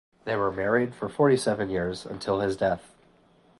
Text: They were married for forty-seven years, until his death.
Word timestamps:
They 0.25 0.35
were 0.35 0.51
married 0.51 0.95
for 0.95 1.07
forty-seven 1.07 1.69
years, 1.69 2.07
until 2.07 2.39
his 2.39 2.57
death. 2.57 2.95